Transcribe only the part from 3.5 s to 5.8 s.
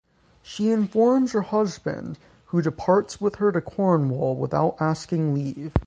to Cornwall without asking leave.